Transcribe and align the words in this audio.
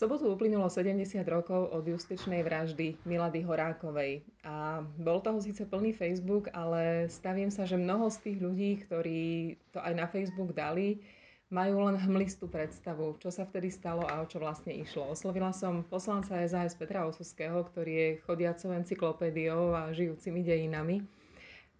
sobotu 0.00 0.32
uplynulo 0.32 0.64
70 0.64 1.20
rokov 1.28 1.76
od 1.76 1.84
justičnej 1.84 2.40
vraždy 2.40 2.96
Milady 3.04 3.44
Horákovej 3.44 4.24
a 4.48 4.80
bol 4.96 5.20
toho 5.20 5.44
síce 5.44 5.68
plný 5.68 5.92
Facebook, 5.92 6.48
ale 6.56 7.04
stavím 7.12 7.52
sa, 7.52 7.68
že 7.68 7.76
mnoho 7.76 8.08
z 8.08 8.16
tých 8.24 8.38
ľudí, 8.40 8.80
ktorí 8.88 9.60
to 9.68 9.76
aj 9.76 9.92
na 9.92 10.08
Facebook 10.08 10.56
dali, 10.56 11.04
majú 11.52 11.84
len 11.84 12.00
hmlistú 12.00 12.48
predstavu, 12.48 13.20
čo 13.20 13.28
sa 13.28 13.44
vtedy 13.44 13.68
stalo 13.68 14.08
a 14.08 14.24
o 14.24 14.24
čo 14.24 14.40
vlastne 14.40 14.72
išlo. 14.72 15.12
Oslovila 15.12 15.52
som 15.52 15.84
poslanca 15.84 16.40
SAS 16.48 16.72
Petra 16.72 17.04
Osuského, 17.04 17.60
ktorý 17.60 17.92
je 17.92 18.08
chodiacou 18.24 18.72
encyklopédiou 18.72 19.76
a 19.76 19.92
žijúcimi 19.92 20.40
dejinami, 20.40 21.04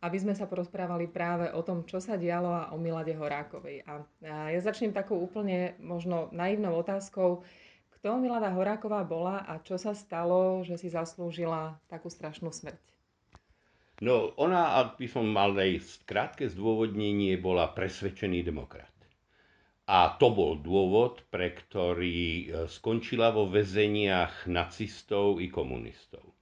aby 0.04 0.16
sme 0.20 0.36
sa 0.36 0.44
porozprávali 0.44 1.08
práve 1.08 1.48
o 1.56 1.64
tom, 1.64 1.88
čo 1.88 2.04
sa 2.04 2.20
dialo 2.20 2.52
a 2.52 2.68
o 2.68 2.76
Milade 2.76 3.16
Horákovej. 3.16 3.80
A 3.88 4.04
ja 4.52 4.60
začnem 4.60 4.92
takou 4.92 5.16
úplne 5.16 5.72
možno 5.80 6.28
naivnou 6.36 6.76
otázkou, 6.76 7.48
kto 8.00 8.16
Milada 8.16 8.48
Horáková 8.48 9.04
bola 9.04 9.44
a 9.44 9.60
čo 9.60 9.76
sa 9.76 9.92
stalo, 9.92 10.64
že 10.64 10.80
si 10.80 10.88
zaslúžila 10.88 11.76
takú 11.84 12.08
strašnú 12.08 12.48
smrť? 12.48 12.80
No, 14.00 14.32
ona, 14.40 14.80
ak 14.80 14.96
by 14.96 15.04
som 15.04 15.28
mal 15.28 15.52
aj 15.52 16.00
krátke 16.08 16.48
zdôvodnenie, 16.48 17.36
bola 17.36 17.68
presvedčený 17.76 18.40
demokrat. 18.40 18.88
A 19.84 20.16
to 20.16 20.32
bol 20.32 20.56
dôvod, 20.56 21.28
pre 21.28 21.52
ktorý 21.52 22.20
e, 22.24 22.44
skončila 22.72 23.36
vo 23.36 23.52
väzeniach 23.52 24.48
nacistov 24.48 25.36
i 25.36 25.52
komunistov. 25.52 26.24
E, 26.24 26.34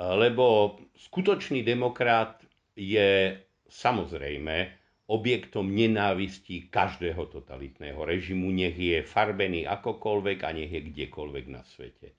lebo 0.00 0.78
skutočný 0.96 1.60
demokrat 1.60 2.40
je 2.72 3.36
samozrejme 3.68 4.56
objektom 5.08 5.72
nenávistí 5.72 6.68
každého 6.68 7.32
totalitného 7.32 7.96
režimu, 8.04 8.52
nech 8.52 8.76
je 8.76 9.00
farbený 9.00 9.64
akokoľvek 9.64 10.38
a 10.44 10.52
nech 10.52 10.68
je 10.68 10.80
kdekoľvek 10.84 11.44
na 11.48 11.64
svete. 11.64 12.12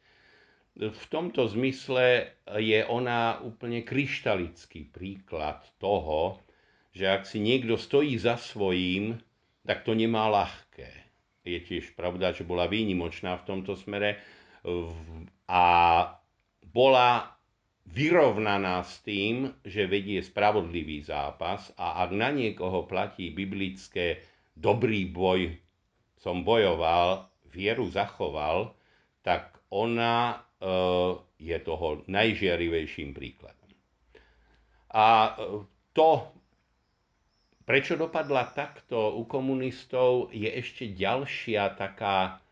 V 0.79 1.05
tomto 1.11 1.45
zmysle 1.45 2.33
je 2.57 2.81
ona 2.87 3.43
úplne 3.45 3.85
kryštalický 3.85 4.89
príklad 4.89 5.61
toho, 5.77 6.41
že 6.89 7.05
ak 7.05 7.29
si 7.29 7.37
niekto 7.37 7.77
stojí 7.77 8.17
za 8.17 8.41
svojím, 8.41 9.21
tak 9.61 9.85
to 9.85 9.93
nemá 9.93 10.25
ľahké. 10.31 10.89
Je 11.45 11.59
tiež 11.61 11.93
pravda, 11.93 12.33
že 12.33 12.47
bola 12.47 12.65
výnimočná 12.65 13.37
v 13.37 13.47
tomto 13.47 13.77
smere 13.77 14.17
a 15.45 15.63
bola 16.65 17.38
vyrovnaná 17.89 18.85
s 18.85 19.01
tým, 19.01 19.49
že 19.65 19.89
vedie 19.89 20.21
spravodlivý 20.21 21.01
zápas 21.01 21.73
a 21.73 22.05
ak 22.05 22.09
na 22.13 22.29
niekoho 22.29 22.85
platí 22.85 23.33
biblické 23.33 24.21
dobrý 24.53 25.09
boj 25.09 25.57
som 26.19 26.43
bojoval, 26.45 27.31
vieru 27.49 27.89
zachoval, 27.89 28.75
tak 29.25 29.57
ona 29.73 30.35
e, 30.35 30.67
je 31.39 31.57
toho 31.63 32.03
najžiarivejším 32.05 33.15
príkladom. 33.15 33.71
A 34.93 35.05
e, 35.05 35.63
to, 35.95 36.09
prečo 37.63 37.95
dopadla 37.95 38.51
takto 38.53 39.17
u 39.17 39.25
komunistov, 39.25 40.29
je 40.35 40.49
ešte 40.49 40.91
ďalšia 40.93 41.73
taká 41.79 42.43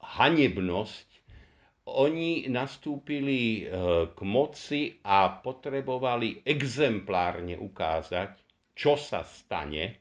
hanebnosť 0.00 1.07
oni 1.96 2.46
nastúpili 2.52 3.64
eh, 3.64 3.68
k 4.12 4.18
moci 4.26 5.00
a 5.04 5.40
potrebovali 5.40 6.44
exemplárne 6.44 7.56
ukázať, 7.56 8.30
čo 8.76 8.94
sa 8.94 9.24
stane, 9.24 9.98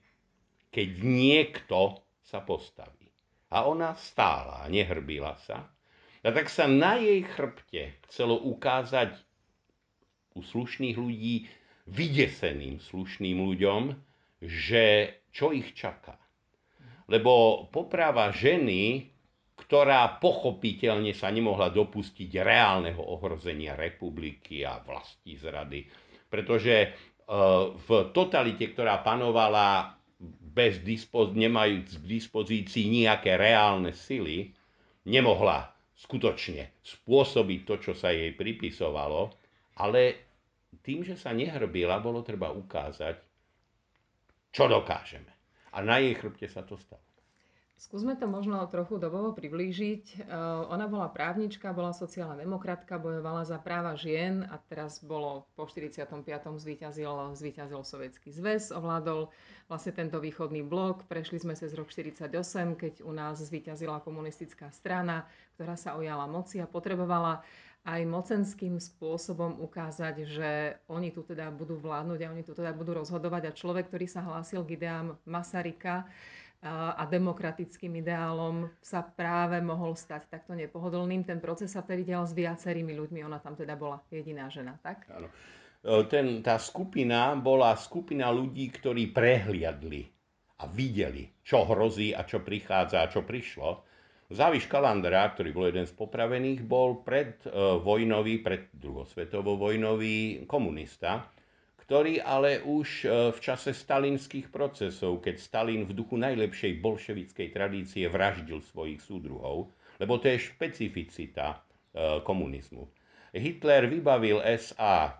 keď 0.70 0.90
niekto 1.02 2.04
sa 2.22 2.44
postaví. 2.44 3.08
A 3.50 3.64
ona 3.64 3.96
stála, 3.96 4.68
nehrbila 4.68 5.40
sa. 5.40 5.64
A 6.22 6.28
tak 6.36 6.52
sa 6.52 6.68
na 6.68 7.00
jej 7.00 7.24
chrbte 7.24 7.96
chcelo 8.12 8.36
ukázať 8.36 9.16
u 10.36 10.44
slušných 10.44 11.00
ľudí, 11.00 11.48
vydeseným 11.88 12.84
slušným 12.84 13.40
ľuďom, 13.48 13.96
že 14.44 15.16
čo 15.32 15.56
ich 15.56 15.72
čaká. 15.72 16.20
Lebo 17.08 17.66
poprava 17.72 18.36
ženy 18.36 19.08
ktorá 19.58 20.22
pochopiteľne 20.22 21.18
sa 21.18 21.34
nemohla 21.34 21.74
dopustiť 21.74 22.30
reálneho 22.40 23.02
ohrozenia 23.02 23.74
republiky 23.74 24.62
a 24.62 24.78
vlasti 24.78 25.34
zrady. 25.34 25.82
Pretože 26.30 26.76
e, 26.78 26.90
v 27.74 27.88
totalite, 28.14 28.70
ktorá 28.70 29.02
panovala 29.02 29.98
bez 30.58 30.82
dispoz- 30.86 31.34
nemajúc 31.34 32.02
k 32.02 32.06
dispozícii 32.06 32.86
nejaké 32.90 33.38
reálne 33.38 33.94
sily, 33.94 34.54
nemohla 35.10 35.74
skutočne 35.98 36.78
spôsobiť 36.86 37.60
to, 37.66 37.76
čo 37.82 37.94
sa 37.98 38.14
jej 38.14 38.30
pripisovalo, 38.38 39.34
ale 39.82 40.30
tým, 40.86 41.02
že 41.02 41.18
sa 41.18 41.34
nehrbila, 41.34 41.98
bolo 42.02 42.22
treba 42.22 42.54
ukázať, 42.54 43.16
čo 44.54 44.64
dokážeme. 44.70 45.34
A 45.74 45.82
na 45.82 46.02
jej 46.02 46.14
chrbte 46.18 46.50
sa 46.50 46.66
to 46.66 46.78
stalo. 46.78 47.07
Skúsme 47.78 48.18
to 48.18 48.26
možno 48.26 48.58
trochu 48.74 48.98
dobovo 48.98 49.38
priblížiť. 49.38 50.04
Eh, 50.18 50.26
ona 50.74 50.90
bola 50.90 51.14
právnička, 51.14 51.78
bola 51.78 51.94
sociálna 51.94 52.34
demokratka, 52.34 52.98
bojovala 52.98 53.46
za 53.46 53.62
práva 53.62 53.94
žien 53.94 54.42
a 54.50 54.58
teraz 54.58 54.98
bolo 54.98 55.46
po 55.54 55.70
45. 55.70 56.58
zvíťazil, 56.58 57.38
zvíťazil 57.38 57.86
Sovietský 57.86 58.34
zväz, 58.34 58.74
ovládol 58.74 59.30
vlastne 59.70 59.94
tento 59.94 60.18
východný 60.18 60.66
blok. 60.66 61.06
Prešli 61.06 61.38
sme 61.38 61.54
cez 61.54 61.78
rok 61.78 61.94
48, 61.94 62.74
keď 62.74 63.06
u 63.06 63.14
nás 63.14 63.38
zvíťazila 63.38 64.02
komunistická 64.02 64.74
strana, 64.74 65.30
ktorá 65.54 65.78
sa 65.78 66.02
ojala 66.02 66.26
moci 66.26 66.58
a 66.58 66.66
potrebovala 66.66 67.46
aj 67.88 68.04
mocenským 68.10 68.82
spôsobom 68.82 69.64
ukázať, 69.64 70.26
že 70.26 70.82
oni 70.92 71.14
tu 71.14 71.24
teda 71.24 71.54
budú 71.54 71.78
vládnuť 71.80 72.20
a 72.26 72.32
oni 72.34 72.44
tu 72.44 72.52
teda 72.58 72.74
budú 72.74 72.98
rozhodovať. 73.00 73.48
A 73.48 73.56
človek, 73.56 73.88
ktorý 73.88 74.10
sa 74.10 74.26
hlásil 74.26 74.66
k 74.66 74.76
ideám 74.76 75.16
Masarika, 75.24 76.04
a 76.66 77.06
demokratickým 77.06 78.02
ideálom 78.02 78.66
sa 78.82 79.06
práve 79.06 79.62
mohol 79.62 79.94
stať 79.94 80.26
takto 80.26 80.58
nepohodlným. 80.58 81.22
Ten 81.22 81.38
proces 81.38 81.70
sa 81.70 81.86
tedy 81.86 82.02
dial 82.02 82.26
s 82.26 82.34
viacerými 82.34 82.98
ľuďmi, 82.98 83.22
ona 83.22 83.38
tam 83.38 83.54
teda 83.54 83.78
bola 83.78 84.02
jediná 84.10 84.50
žena, 84.50 84.74
tak? 84.82 85.06
Áno. 85.14 85.30
E, 85.86 86.04
ten, 86.10 86.42
tá 86.42 86.58
skupina 86.58 87.38
bola 87.38 87.78
skupina 87.78 88.34
ľudí, 88.34 88.74
ktorí 88.74 89.14
prehliadli 89.14 90.10
a 90.58 90.66
videli, 90.66 91.30
čo 91.46 91.62
hrozí 91.62 92.18
a 92.18 92.26
čo 92.26 92.42
prichádza 92.42 93.06
a 93.06 93.12
čo 93.12 93.22
prišlo. 93.22 93.86
Záviš 94.34 94.66
Kalandra, 94.66 95.30
ktorý 95.32 95.50
bol 95.54 95.70
jeden 95.70 95.86
z 95.86 95.94
popravených, 95.94 96.66
bol 96.66 97.06
pred 97.06 97.38
e, 97.46 97.54
vojnový, 97.86 98.42
pred 98.42 98.74
druhosvetovou 98.74 99.62
vojnový 99.62 100.50
komunista 100.50 101.30
ktorý 101.88 102.20
ale 102.20 102.60
už 102.68 103.08
e, 103.08 103.32
v 103.32 103.40
čase 103.40 103.72
stalinských 103.72 104.52
procesov, 104.52 105.24
keď 105.24 105.40
Stalin 105.40 105.88
v 105.88 105.96
duchu 105.96 106.20
najlepšej 106.20 106.84
bolševickej 106.84 107.56
tradície 107.56 108.12
vraždil 108.12 108.60
svojich 108.60 109.00
súdruhov, 109.00 109.72
lebo 109.96 110.20
to 110.20 110.28
je 110.28 110.52
špecificita 110.52 111.56
e, 111.56 111.58
komunizmu. 112.28 112.92
Hitler 113.32 113.88
vybavil 113.88 114.44
SA 114.60 115.16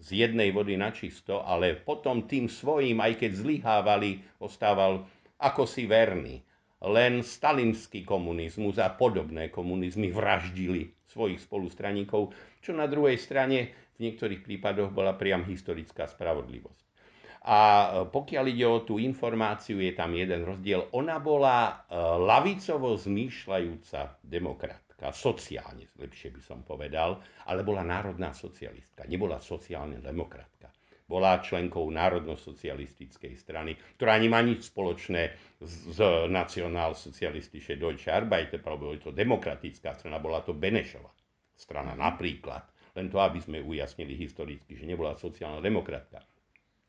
z 0.00 0.08
jednej 0.24 0.56
vody 0.56 0.80
na 0.80 0.88
čisto, 0.88 1.44
ale 1.44 1.76
potom 1.76 2.24
tým 2.24 2.48
svojím, 2.48 2.96
aj 3.04 3.20
keď 3.20 3.32
zlyhávali, 3.36 4.24
ostával 4.40 5.04
ako 5.36 5.68
si 5.68 5.84
verný. 5.84 6.40
Len 6.80 7.20
stalinský 7.20 8.08
komunizmus 8.08 8.80
a 8.80 8.88
podobné 8.88 9.52
komunizmy 9.52 10.08
vraždili 10.12 10.96
svojich 11.08 11.44
spolustraníkov, 11.44 12.32
čo 12.64 12.72
na 12.72 12.88
druhej 12.88 13.16
strane 13.20 13.85
v 13.96 14.04
niektorých 14.04 14.44
prípadoch 14.44 14.92
bola 14.92 15.16
priam 15.16 15.42
historická 15.48 16.04
spravodlivosť. 16.04 16.84
A 17.46 17.58
e, 17.58 17.88
pokiaľ 18.10 18.44
ide 18.50 18.66
o 18.66 18.82
tú 18.82 18.98
informáciu, 18.98 19.78
je 19.78 19.94
tam 19.94 20.12
jeden 20.12 20.42
rozdiel. 20.44 20.90
Ona 20.92 21.22
bola 21.22 21.86
e, 21.88 21.94
lavicovo 22.20 22.98
zmýšľajúca 22.98 24.20
demokratka, 24.20 25.14
sociálne, 25.14 25.86
lepšie 25.96 26.34
by 26.34 26.42
som 26.42 26.60
povedal, 26.66 27.22
ale 27.46 27.62
bola 27.62 27.86
národná 27.86 28.34
socialistka, 28.34 29.06
nebola 29.06 29.38
sociálna 29.38 30.02
demokratka. 30.02 30.68
Bola 31.06 31.38
členkou 31.38 31.86
národno-socialistickej 31.86 33.38
strany, 33.38 33.78
ktorá 33.94 34.18
nemá 34.18 34.42
nič 34.42 34.74
spoločné 34.74 35.38
s 35.62 36.02
nacionál-socialistische 36.26 37.78
Deutsche 37.78 38.10
Arbeiter, 38.10 38.58
je 38.58 38.98
to 39.06 39.14
demokratická 39.14 39.94
strana, 39.94 40.18
bola 40.18 40.42
to 40.42 40.50
Benešova 40.50 41.14
strana 41.56 41.96
napríklad. 41.96 42.66
Len 42.96 43.12
to, 43.12 43.20
aby 43.20 43.38
sme 43.38 43.60
ujasnili 43.60 44.16
historicky, 44.16 44.72
že 44.72 44.88
nebola 44.88 45.14
sociálna 45.20 45.60
demokratka. 45.60 46.24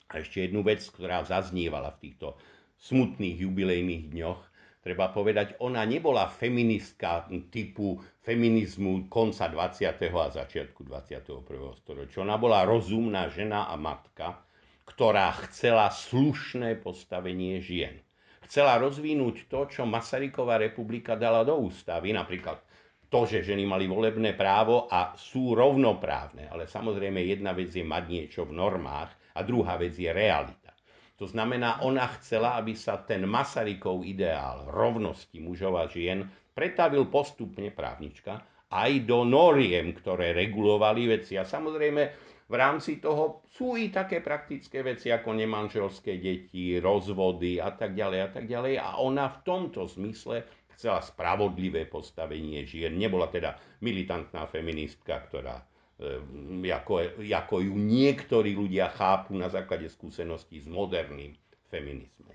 A 0.08 0.24
ešte 0.24 0.48
jednu 0.48 0.64
vec, 0.64 0.80
ktorá 0.88 1.28
zaznievala 1.28 1.92
v 2.00 2.08
týchto 2.08 2.40
smutných 2.80 3.44
jubilejných 3.44 4.16
dňoch, 4.16 4.40
treba 4.80 5.12
povedať, 5.12 5.60
ona 5.60 5.84
nebola 5.84 6.32
feministka 6.32 7.28
typu 7.52 8.00
feminizmu 8.24 9.12
konca 9.12 9.52
20. 9.52 9.84
a 10.08 10.28
začiatku 10.32 10.88
21. 10.88 11.44
storočia. 11.76 12.24
Ona 12.24 12.40
bola 12.40 12.64
rozumná 12.64 13.28
žena 13.28 13.68
a 13.68 13.76
matka, 13.76 14.40
ktorá 14.88 15.36
chcela 15.52 15.92
slušné 15.92 16.80
postavenie 16.80 17.60
žien. 17.60 18.00
chcela 18.48 18.80
rozvinúť 18.80 19.52
to, 19.52 19.68
čo 19.68 19.84
Masaryková 19.84 20.56
republika 20.56 21.20
dala 21.20 21.44
do 21.44 21.60
ústavy, 21.68 22.16
napríklad 22.16 22.64
to, 23.08 23.24
že 23.24 23.48
ženy 23.48 23.64
mali 23.64 23.88
volebné 23.88 24.36
právo 24.36 24.92
a 24.92 25.16
sú 25.16 25.56
rovnoprávne. 25.56 26.52
Ale 26.52 26.68
samozrejme 26.68 27.24
jedna 27.24 27.56
vec 27.56 27.72
je 27.72 27.84
mať 27.84 28.04
niečo 28.08 28.42
v 28.44 28.56
normách 28.56 29.16
a 29.36 29.44
druhá 29.48 29.80
vec 29.80 29.96
je 29.96 30.12
realita. 30.12 30.76
To 31.18 31.26
znamená, 31.26 31.82
ona 31.82 32.06
chcela, 32.20 32.62
aby 32.62 32.78
sa 32.78 33.02
ten 33.02 33.26
Masarykov 33.26 34.06
ideál 34.06 34.70
rovnosti 34.70 35.42
mužov 35.42 35.82
a 35.82 35.90
žien 35.90 36.30
pretavil 36.54 37.10
postupne 37.10 37.74
právnička 37.74 38.38
aj 38.70 38.92
do 39.08 39.26
noriem, 39.26 39.96
ktoré 39.96 40.36
regulovali 40.36 41.18
veci. 41.18 41.40
A 41.40 41.48
samozrejme, 41.48 42.02
v 42.48 42.56
rámci 42.56 43.04
toho 43.04 43.44
sú 43.52 43.76
i 43.76 43.92
také 43.92 44.24
praktické 44.24 44.80
veci 44.80 45.12
ako 45.12 45.36
nemanželské 45.36 46.16
deti, 46.16 46.80
rozvody 46.80 47.60
a 47.60 47.76
tak 47.76 47.92
ďalej 47.92 48.20
a 48.24 48.30
tak 48.32 48.46
ďalej. 48.48 48.74
A 48.80 49.02
ona 49.04 49.28
v 49.28 49.40
tomto 49.44 49.84
zmysle 49.90 50.48
chcela 50.78 51.02
spravodlivé 51.02 51.90
postavenie 51.90 52.62
žien. 52.70 52.94
Nebola 52.94 53.26
teda 53.34 53.58
militantná 53.82 54.46
feministka, 54.46 55.26
ktorá 55.26 55.66
e, 55.98 56.70
ako, 56.70 57.18
ako 57.26 57.56
ju 57.66 57.74
niektorí 57.74 58.54
ľudia 58.54 58.94
chápu 58.94 59.34
na 59.34 59.50
základe 59.50 59.90
skúseností 59.90 60.62
s 60.62 60.70
moderným 60.70 61.34
feminizmom. 61.74 62.30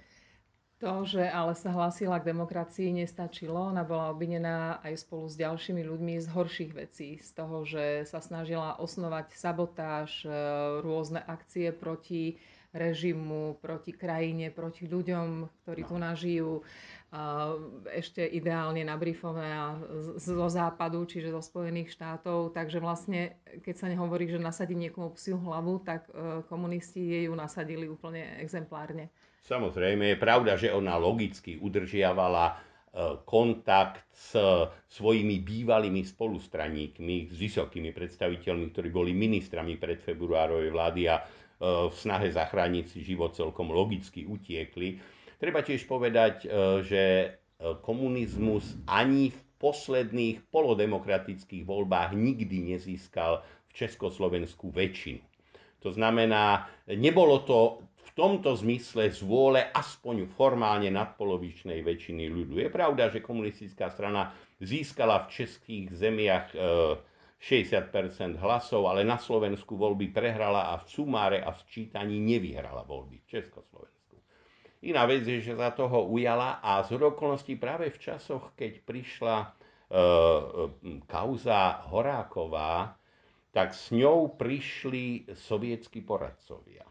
To, 0.83 1.07
že 1.07 1.23
ale 1.23 1.55
sa 1.55 1.71
hlásila 1.71 2.19
k 2.19 2.35
demokracii, 2.35 2.91
nestačilo. 2.91 3.71
Ona 3.71 3.87
bola 3.87 4.11
obvinená 4.11 4.83
aj 4.83 5.07
spolu 5.07 5.31
s 5.31 5.39
ďalšími 5.39 5.79
ľuďmi 5.79 6.19
z 6.19 6.27
horších 6.27 6.73
vecí. 6.75 7.23
Z 7.23 7.39
toho, 7.39 7.63
že 7.63 8.03
sa 8.03 8.19
snažila 8.19 8.75
osnovať 8.83 9.31
sabotáž, 9.31 10.27
e, 10.27 10.35
rôzne 10.83 11.23
akcie 11.23 11.71
proti 11.71 12.43
režimu, 12.73 13.61
proti 13.61 13.93
krajine, 13.93 14.49
proti 14.49 14.89
ľuďom, 14.89 15.49
ktorí 15.65 15.83
tu 15.85 15.97
nažijú 16.01 16.51
ešte 17.93 18.25
ideálne 18.25 18.81
nabrifovaná 18.89 19.77
zo 20.17 20.49
západu, 20.49 21.05
čiže 21.05 21.29
zo 21.29 21.45
Spojených 21.45 21.93
štátov. 21.93 22.57
Takže 22.57 22.81
vlastne, 22.81 23.37
keď 23.61 23.75
sa 23.77 23.87
nehovorí, 23.93 24.33
že 24.33 24.41
nasadí 24.41 24.73
niekomu 24.73 25.13
psiu 25.13 25.37
hlavu, 25.37 25.85
tak 25.85 26.09
e, 26.09 26.41
komunisti 26.49 27.05
jej 27.05 27.23
ju 27.29 27.37
nasadili 27.37 27.85
úplne 27.85 28.41
exemplárne. 28.41 29.13
Samozrejme, 29.45 30.17
je 30.17 30.23
pravda, 30.25 30.57
že 30.57 30.73
ona 30.73 30.97
logicky 30.97 31.61
udržiavala 31.61 32.45
e, 32.49 32.55
kontakt 33.29 34.09
s 34.17 34.33
svojimi 34.89 35.45
bývalými 35.45 36.09
spolustraníkmi, 36.09 37.29
s 37.29 37.37
vysokými 37.37 37.93
predstaviteľmi, 37.93 38.73
ktorí 38.73 38.89
boli 38.89 39.13
ministrami 39.13 39.77
predfebruárovej 39.77 40.73
vlády 40.73 41.13
a 41.13 41.21
v 41.63 41.95
snahe 41.95 42.27
zachrániť 42.27 42.91
si 42.91 43.07
život 43.07 43.39
celkom 43.39 43.71
logicky 43.71 44.27
utiekli 44.27 44.99
Treba 45.43 45.59
tiež 45.59 45.91
povedať, 45.91 46.47
e, 46.47 46.49
že 46.87 47.03
e, 47.03 47.29
komunizmus 47.83 48.79
ani 48.87 49.35
v 49.35 49.41
posledných 49.59 50.47
polodemokratických 50.55 51.67
voľbách 51.67 52.15
nikdy 52.15 52.71
nezískal 52.71 53.43
v 53.43 53.73
Československu 53.75 54.71
väčšinu. 54.71 55.19
To 55.83 55.91
znamená, 55.91 56.71
nebolo 56.87 57.43
to 57.43 57.83
v 57.83 58.11
tomto 58.15 58.55
zmysle 58.55 59.11
z 59.11 59.19
vôle 59.27 59.67
aspoň 59.75 60.31
formálne 60.31 60.95
nadpolovičnej 60.95 61.83
väčšiny 61.83 62.31
ľudu. 62.31 62.63
Je 62.63 62.71
pravda, 62.71 63.11
že 63.11 63.19
komunistická 63.19 63.91
strana 63.91 64.31
získala 64.63 65.27
v 65.27 65.43
českých 65.43 65.91
zemiach 65.91 66.55
60 67.43 67.91
e, 67.91 68.39
hlasov, 68.39 68.87
ale 68.87 69.03
na 69.03 69.19
Slovensku 69.19 69.75
voľby 69.75 70.15
prehrala 70.15 70.71
a 70.71 70.79
v 70.79 70.87
sumáre 70.87 71.39
a 71.43 71.51
v 71.51 71.59
sčítaní 71.67 72.23
nevyhrala 72.23 72.87
voľby 72.87 73.19
v 73.19 73.27
Československu. 73.27 74.15
Iná 74.87 75.03
vec 75.11 75.27
je, 75.27 75.43
že 75.43 75.59
za 75.59 75.75
toho 75.75 76.07
ujala 76.07 76.63
a 76.63 76.87
z 76.87 77.03
okolností 77.03 77.59
práve 77.59 77.91
v 77.91 77.99
časoch, 77.99 78.55
keď 78.55 78.87
prišla 78.87 79.37
e, 79.43 79.47
kauza 81.11 81.83
Horáková, 81.91 82.95
tak 83.51 83.75
s 83.75 83.91
ňou 83.91 84.39
prišli 84.39 85.35
sovietskí 85.35 86.01
poradcovia, 86.07 86.87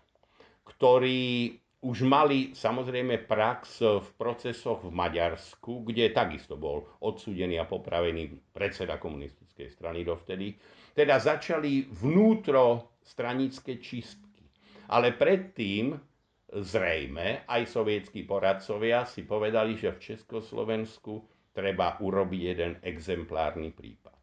ktorí 0.67 1.55
už 1.81 2.05
mali 2.05 2.53
samozrejme 2.53 3.25
prax 3.25 3.81
v 3.81 4.09
procesoch 4.13 4.85
v 4.85 4.93
Maďarsku, 4.93 5.81
kde 5.81 6.13
takisto 6.13 6.53
bol 6.53 6.85
odsúdený 7.01 7.57
a 7.57 7.65
popravený 7.65 8.53
predseda 8.53 9.01
komunistickej 9.01 9.67
strany 9.73 10.05
dovtedy. 10.05 10.53
Teda 10.93 11.17
začali 11.17 11.89
vnútro 11.89 12.93
stranické 13.01 13.81
čistky. 13.81 14.45
Ale 14.93 15.17
predtým 15.17 15.97
zrejme 16.53 17.49
aj 17.49 17.61
sovietskí 17.65 18.29
poradcovia 18.29 19.07
si 19.09 19.25
povedali, 19.25 19.73
že 19.73 19.97
v 19.97 20.03
Československu 20.13 21.25
treba 21.49 21.97
urobiť 21.97 22.41
jeden 22.45 22.73
exemplárny 22.85 23.73
prípad. 23.73 24.13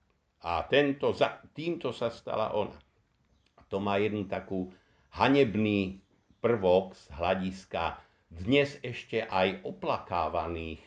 A 0.46 0.62
tento, 0.70 1.10
týmto 1.50 1.90
sa 1.90 2.06
stala 2.14 2.55
ona. 2.55 2.78
To 3.66 3.82
má 3.82 3.99
jednu 3.99 4.25
takú 4.31 4.70
hanebný 5.19 5.99
prvok 6.38 6.94
z 6.94 7.05
hľadiska 7.19 7.82
dnes 8.29 8.79
ešte 8.85 9.25
aj 9.25 9.64
oplakávaných 9.67 10.85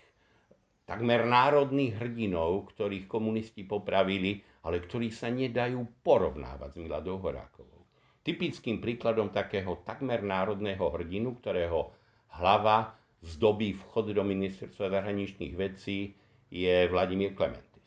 takmer 0.85 1.27
národných 1.27 1.97
hrdinov, 1.97 2.71
ktorých 2.75 3.07
komunisti 3.07 3.67
popravili, 3.67 4.39
ale 4.67 4.83
ktorí 4.83 5.09
sa 5.09 5.27
nedajú 5.31 6.03
porovnávať 6.05 6.69
s 6.75 6.77
Miladou 6.77 7.17
Horákovou. 7.19 7.81
Typickým 8.21 8.77
príkladom 8.77 9.33
takého 9.33 9.81
takmer 9.81 10.21
národného 10.21 10.85
hrdinu, 10.93 11.33
ktorého 11.41 11.89
hlava 12.37 12.93
zdobí 13.25 13.73
vchod 13.73 14.13
do 14.13 14.21
ministerstva 14.21 14.93
zahraničných 14.93 15.53
vecí, 15.57 16.13
je 16.51 16.85
Vladimír 16.91 17.33
Klementis. 17.33 17.81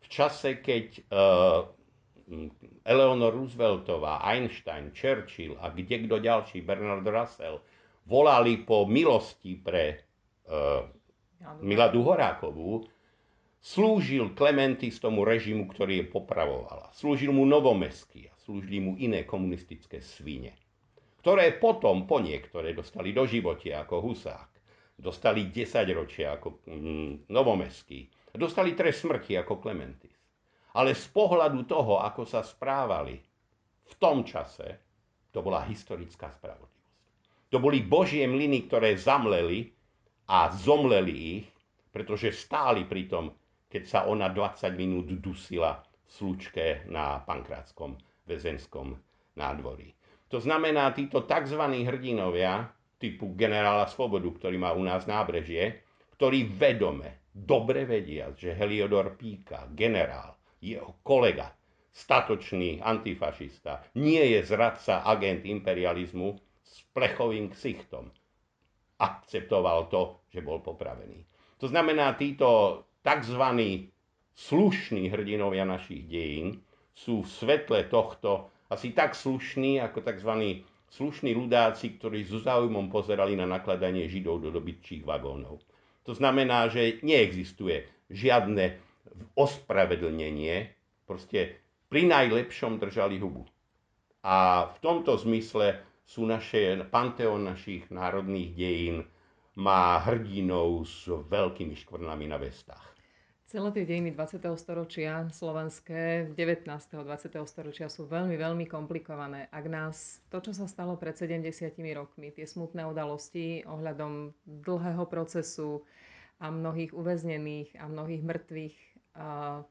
V 0.00 0.06
čase, 0.08 0.62
keď 0.62 0.86
uh, 1.10 1.75
Eleanor 2.82 3.32
Rooseveltová, 3.34 4.22
Einstein, 4.26 4.90
Churchill 4.90 5.54
a 5.62 5.70
kde 5.70 6.06
kto 6.06 6.18
ďalší, 6.18 6.62
Bernard 6.66 7.06
Russell, 7.06 7.62
volali 8.06 8.66
po 8.66 8.82
milosti 8.86 9.54
pre 9.58 10.02
uh, 10.50 10.82
Miladu 11.62 12.02
Horákovú, 12.02 12.82
slúžil 13.62 14.34
Klementis 14.34 14.98
tomu 14.98 15.22
režimu, 15.22 15.70
ktorý 15.70 16.02
je 16.02 16.06
popravovala. 16.10 16.90
Slúžil 16.94 17.30
mu 17.30 17.46
novomestský 17.46 18.26
slúžili 18.46 18.78
mu 18.78 18.94
iné 18.94 19.26
komunistické 19.26 19.98
svine, 19.98 20.54
ktoré 21.18 21.58
potom 21.58 22.06
po 22.06 22.22
niektoré 22.22 22.70
dostali 22.70 23.10
do 23.10 23.26
živote 23.26 23.74
ako 23.74 24.06
Husák, 24.06 24.50
dostali 24.94 25.50
10 25.50 25.66
ročia 25.90 26.38
ako 26.38 26.62
mm, 26.70 27.26
Novomestský, 27.26 28.06
dostali 28.38 28.78
trest 28.78 29.02
smrti 29.02 29.34
ako 29.34 29.58
Klementis. 29.58 30.14
Ale 30.76 30.92
z 30.92 31.08
pohľadu 31.08 31.64
toho, 31.64 32.04
ako 32.04 32.28
sa 32.28 32.44
správali 32.44 33.16
v 33.86 33.94
tom 33.96 34.22
čase, 34.28 34.76
to 35.32 35.40
bola 35.40 35.64
historická 35.64 36.28
spravodlivosť. 36.36 36.76
To 37.48 37.56
boli 37.62 37.80
Božie 37.80 38.28
mlyny, 38.28 38.68
ktoré 38.68 38.98
zamleli 39.00 39.72
a 40.28 40.52
zomleli 40.52 41.40
ich, 41.40 41.46
pretože 41.88 42.34
stáli 42.36 42.84
pri 42.84 43.08
tom, 43.08 43.32
keď 43.72 43.82
sa 43.88 44.00
ona 44.04 44.28
20 44.28 44.68
minút 44.76 45.08
dusila 45.16 45.80
v 45.80 46.10
slučke 46.10 46.84
na 46.92 47.24
Pankrátskom 47.24 47.96
väzenskom 48.28 48.92
nádvorí. 49.38 49.96
To 50.28 50.42
znamená, 50.42 50.92
títo 50.92 51.24
tzv. 51.24 51.62
hrdinovia 51.86 52.68
typu 53.00 53.32
generála 53.32 53.88
Svobodu, 53.88 54.28
ktorý 54.28 54.60
má 54.60 54.76
u 54.76 54.82
nás 54.84 55.08
nábrežie, 55.08 55.86
ktorý 56.18 56.52
vedome, 56.52 57.30
dobre 57.32 57.88
vedia, 57.88 58.32
že 58.36 58.56
Heliodor 58.56 59.16
Píka, 59.16 59.68
generál, 59.72 60.35
jeho 60.60 60.96
kolega, 61.02 61.52
statočný 61.96 62.84
antifašista, 62.84 63.96
nie 63.96 64.20
je 64.36 64.40
zradca, 64.44 65.00
agent 65.04 65.48
imperializmu 65.48 66.36
s 66.60 66.84
plechovým 66.92 67.48
ksichtom. 67.52 68.12
Akceptoval 69.00 69.88
to, 69.92 70.20
že 70.28 70.44
bol 70.44 70.60
popravený. 70.60 71.24
To 71.60 71.68
znamená, 71.68 72.16
títo 72.20 72.84
tzv. 73.00 73.42
slušní 74.36 75.08
hrdinovia 75.08 75.64
našich 75.64 76.04
dejín 76.04 76.60
sú 76.92 77.24
v 77.24 77.28
svetle 77.28 77.80
tohto 77.88 78.52
asi 78.68 78.92
tak 78.92 79.14
slušní 79.14 79.80
ako 79.80 80.00
tzv. 80.04 80.32
slušní 80.90 81.32
ľudáci, 81.36 81.96
ktorí 82.00 82.24
so 82.24 82.40
záujmom 82.40 82.90
pozerali 82.90 83.36
na 83.36 83.46
nakladanie 83.46 84.08
Židov 84.08 84.42
do 84.42 84.50
dobytčích 84.50 85.04
vagónov. 85.04 85.62
To 86.06 86.12
znamená, 86.14 86.70
že 86.70 87.02
neexistuje 87.02 87.86
žiadne 88.10 88.78
ospravedlnenie, 89.36 90.70
proste 91.06 91.60
pri 91.86 92.08
najlepšom 92.10 92.82
držali 92.82 93.22
hubu. 93.22 93.46
A 94.26 94.68
v 94.74 94.78
tomto 94.82 95.14
zmysle 95.22 95.78
sú 96.06 96.26
naše, 96.26 96.78
panteón 96.90 97.46
našich 97.46 97.86
národných 97.90 98.50
dejín 98.54 98.96
má 99.56 100.02
hrdinov 100.02 100.84
s 100.84 101.06
veľkými 101.08 101.74
škvrnami 101.78 102.26
na 102.28 102.36
vestách. 102.36 102.96
Celé 103.46 103.70
tie 103.70 103.86
dejiny 103.86 104.10
20. 104.10 104.42
storočia 104.58 105.30
slovenské, 105.30 106.34
19. 106.34 106.66
20. 106.66 107.06
storočia 107.46 107.86
sú 107.86 108.10
veľmi, 108.10 108.34
veľmi 108.34 108.66
komplikované. 108.66 109.46
Ak 109.54 109.70
nás 109.70 110.18
to, 110.34 110.42
čo 110.42 110.50
sa 110.50 110.66
stalo 110.66 110.98
pred 110.98 111.14
70 111.14 111.46
rokmi, 111.94 112.34
tie 112.34 112.42
smutné 112.42 112.82
udalosti 112.82 113.62
ohľadom 113.62 114.34
dlhého 114.66 115.06
procesu 115.06 115.86
a 116.42 116.50
mnohých 116.50 116.90
uväznených 116.90 117.78
a 117.78 117.86
mnohých 117.86 118.26
mŕtvych 118.26 118.76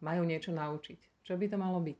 majú 0.01 0.23
niečo 0.25 0.51
naučiť. 0.51 1.25
Čo 1.25 1.37
by 1.37 1.45
to 1.49 1.57
malo 1.57 1.81
byť? 1.81 1.97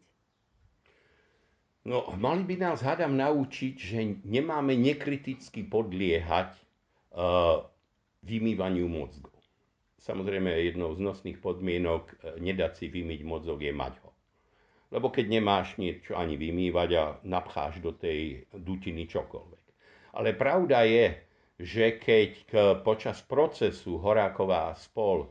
No, 1.85 2.09
mali 2.17 2.41
by 2.41 2.55
nás, 2.57 2.81
hádam, 2.81 3.13
naučiť, 3.13 3.75
že 3.77 3.99
nemáme 4.25 4.73
nekriticky 4.73 5.61
podliehať 5.69 6.57
uh, 7.13 7.61
vymývaniu 8.25 8.89
mozgov. 8.89 9.37
Samozrejme, 10.01 10.49
jednou 10.49 10.93
z 10.93 11.01
nosných 11.01 11.41
podmienok 11.41 12.13
e, 12.13 12.13
nedať 12.37 12.77
si 12.77 12.85
vymyť 12.93 13.25
mozog 13.25 13.57
je 13.57 13.73
mať 13.73 13.97
ho. 14.05 14.13
Lebo 14.93 15.09
keď 15.09 15.33
nemáš 15.33 15.81
niečo 15.81 16.13
ani 16.13 16.37
vymývať 16.37 16.89
a 16.93 17.03
napcháš 17.25 17.81
do 17.81 17.89
tej 17.89 18.45
dutiny 18.53 19.09
čokoľvek. 19.09 19.65
Ale 20.13 20.37
pravda 20.37 20.85
je, 20.85 21.25
že 21.57 21.97
keď 21.97 22.31
počas 22.85 23.25
procesu 23.25 23.97
Horáková 23.97 24.77
spol 24.77 25.25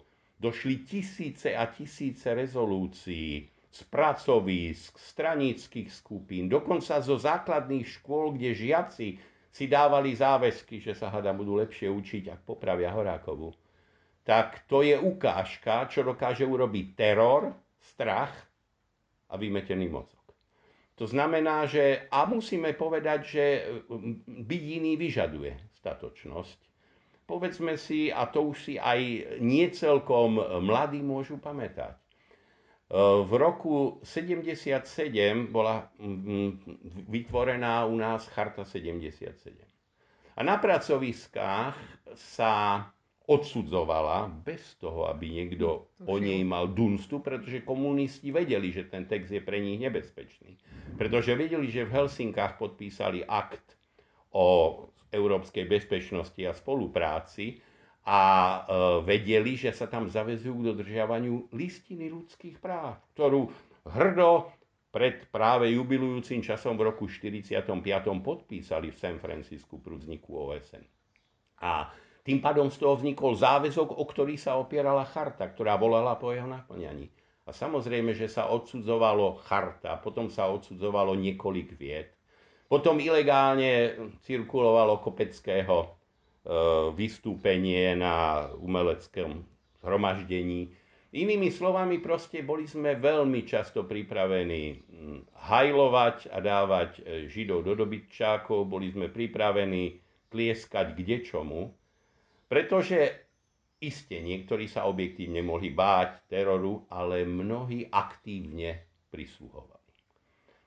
došli 0.45 0.85
tisíce 0.85 1.57
a 1.57 1.65
tisíce 1.73 2.29
rezolúcií 2.37 3.49
z 3.73 3.81
pracovísk, 3.89 5.01
stranických 5.01 5.89
skupín, 5.89 6.53
dokonca 6.53 7.01
zo 7.01 7.17
základných 7.17 7.89
škôl, 7.89 8.37
kde 8.37 8.53
žiaci 8.53 9.09
si 9.49 9.65
dávali 9.65 10.13
záväzky, 10.13 10.85
že 10.85 10.93
sa 10.93 11.09
hada 11.09 11.33
budú 11.33 11.57
lepšie 11.57 11.89
učiť, 11.89 12.29
ak 12.29 12.41
popravia 12.45 12.93
Horákovu 12.93 13.57
tak 14.25 14.65
to 14.67 14.81
je 14.81 14.97
ukážka, 14.97 15.85
čo 15.93 16.01
dokáže 16.01 16.49
urobiť 16.49 16.97
teror, 16.97 17.53
strach 17.93 18.33
a 19.29 19.37
vymetený 19.37 19.93
mozog. 19.93 20.25
To 20.97 21.05
znamená, 21.05 21.69
že 21.69 22.09
a 22.09 22.25
musíme 22.25 22.73
povedať, 22.73 23.21
že 23.21 23.45
byť 24.25 24.63
iný 24.81 24.97
vyžaduje 24.97 25.53
statočnosť. 25.77 26.59
Povedzme 27.25 27.81
si, 27.81 28.13
a 28.13 28.29
to 28.29 28.53
už 28.53 28.57
si 28.69 28.75
aj 28.77 29.01
nie 29.41 29.65
celkom 29.73 30.37
mladí 30.61 31.01
môžu 31.01 31.41
pamätať. 31.41 31.97
E, 31.97 32.01
v 33.25 33.33
roku 33.41 33.97
77 34.05 35.49
bola 35.49 35.89
vytvorená 37.09 37.89
u 37.89 37.97
nás 37.97 38.29
Charta 38.29 38.69
77. 38.69 39.57
A 40.35 40.41
na 40.43 40.61
pracoviskách 40.61 41.79
sa 42.37 42.85
odsudzovala 43.25 44.29
bez 44.45 44.77
toho, 44.77 45.09
aby 45.09 45.33
niekto 45.33 45.89
o 46.05 46.15
nej 46.21 46.45
mal 46.45 46.69
dunstu, 46.69 47.25
pretože 47.25 47.65
komunisti 47.65 48.29
vedeli, 48.29 48.69
že 48.69 48.85
ten 48.85 49.09
text 49.09 49.33
je 49.33 49.41
pre 49.41 49.65
nich 49.65 49.81
nebezpečný. 49.81 50.61
Pretože 51.01 51.33
vedeli, 51.33 51.73
že 51.73 51.89
v 51.89 51.95
Helsinkách 52.05 52.61
podpísali 52.61 53.25
akt 53.25 53.65
o 54.37 54.77
európskej 55.15 55.65
bezpečnosti 55.71 56.43
a 56.43 56.53
spolupráci 56.53 57.63
a 58.05 58.21
e, 58.21 58.59
vedeli, 59.07 59.57
že 59.57 59.73
sa 59.73 59.89
tam 59.89 60.11
zavezujú 60.11 60.61
k 60.61 60.67
dodržiavaniu 60.75 61.55
listiny 61.57 62.13
ľudských 62.13 62.61
práv, 62.61 63.01
ktorú 63.17 63.49
hrdo 63.97 64.53
pred 64.95 65.27
práve 65.35 65.75
jubilujúcim 65.75 66.39
časom 66.39 66.79
v 66.79 66.93
roku 66.93 67.11
1945. 67.11 67.75
podpísali 68.23 68.95
v 68.95 69.01
San 69.01 69.17
Francisku 69.19 69.83
pri 69.83 69.99
vzniku 69.99 70.55
OSN. 70.55 70.87
A 71.65 71.91
tým 72.23 72.39
pádom 72.39 72.71
z 72.71 72.79
toho 72.79 72.95
vznikol 73.03 73.35
záväzok, 73.35 73.91
o 73.91 74.05
ktorý 74.07 74.39
sa 74.39 74.55
opierala 74.55 75.03
charta, 75.03 75.51
ktorá 75.51 75.75
volala 75.75 76.15
po 76.15 76.31
jeho 76.31 76.47
naplňaní. 76.47 77.11
A 77.45 77.53
samozrejme, 77.53 78.17
že 78.17 78.31
sa 78.31 78.49
odsudzovalo 78.49 79.45
charta, 79.45 80.01
potom 80.01 80.31
sa 80.31 80.49
odsudzovalo 80.49 81.13
niekoľk 81.19 81.77
vied. 81.77 82.14
Potom 82.75 82.99
ilegálne 82.99 83.95
cirkulovalo 84.27 84.99
kopeckého 84.99 85.79
e, 85.79 85.89
vystúpenie 86.91 87.95
na 87.95 88.51
umeleckom 88.59 89.47
zhromaždení. 89.79 90.75
Inými 91.15 91.55
slovami, 91.55 92.03
proste 92.03 92.43
boli 92.43 92.67
sme 92.67 92.99
veľmi 92.99 93.47
často 93.47 93.87
pripravení 93.87 94.83
hajlovať 95.39 96.35
a 96.35 96.43
dávať 96.43 96.91
e, 96.99 97.31
Židov 97.31 97.63
do 97.63 97.79
dobytčákov, 97.79 98.67
boli 98.67 98.91
sme 98.91 99.07
pripravení 99.07 100.03
tlieskať 100.35 100.99
kde 100.99 101.23
čomu, 101.23 101.71
pretože 102.51 103.31
iste 103.79 104.19
niektorí 104.19 104.67
sa 104.67 104.91
objektívne 104.91 105.47
mohli 105.47 105.71
báť 105.71 106.27
teroru, 106.27 106.91
ale 106.91 107.23
mnohí 107.23 107.87
aktívne 107.87 108.83
prisluhovali. 109.15 109.84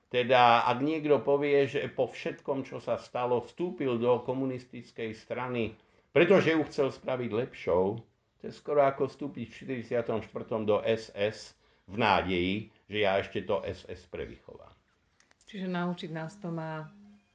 Teda 0.08 0.64
ak 0.64 0.80
niekto 0.80 1.20
povie, 1.20 1.68
že 1.68 1.84
po 1.92 2.08
všetkom, 2.08 2.64
čo 2.64 2.80
sa 2.80 2.96
stalo, 2.96 3.44
vstúpil 3.44 4.00
do 4.00 4.24
komunistickej 4.24 5.12
strany, 5.12 5.76
pretože 6.16 6.56
ju 6.56 6.64
chcel 6.64 6.88
spraviť 6.88 7.30
lepšou, 7.30 8.00
to 8.40 8.42
je 8.48 8.52
skoro 8.54 8.88
ako 8.88 9.12
vstúpiť 9.12 9.46
v 9.50 9.84
44. 9.84 10.64
do 10.64 10.80
SS 10.80 11.52
v 11.84 11.96
nádeji, 12.00 12.54
že 12.88 12.98
ja 13.04 13.20
ešte 13.20 13.44
to 13.44 13.60
SS 13.66 14.08
prevychovám. 14.08 14.72
Čiže 15.48 15.68
naučiť 15.68 16.10
nás 16.12 16.36
to 16.40 16.48
má 16.52 16.88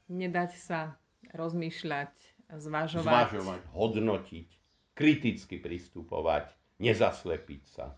nedať 0.10 0.58
sa 0.58 0.98
rozmýšľať 1.34 2.14
zvažovať. 2.58 3.06
zvažovať, 3.06 3.62
hodnotiť, 3.74 4.48
kriticky 4.94 5.58
pristupovať, 5.58 6.54
nezaslepiť 6.82 7.64
sa. 7.70 7.98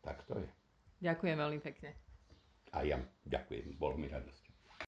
Tak 0.00 0.24
to 0.24 0.40
je. 0.40 0.48
Ďakujem 1.04 1.36
veľmi 1.36 1.60
pekne. 1.60 2.09
A 2.70 2.86
ja 2.86 2.98
ďakujem, 3.26 3.74
bolo 3.78 3.98
mi 3.98 4.06
radosť. 4.06 4.49